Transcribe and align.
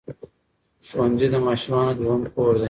ښوونځي 0.87 1.27
د 1.33 1.35
ماشومانو 1.47 1.91
دویم 1.97 2.21
کور 2.35 2.53
دی. 2.55 2.59